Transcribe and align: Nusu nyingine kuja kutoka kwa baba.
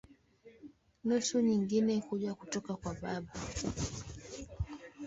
Nusu 1.05 1.39
nyingine 1.41 2.01
kuja 2.09 2.33
kutoka 2.35 2.71
kwa 2.75 2.93
baba. 3.01 3.31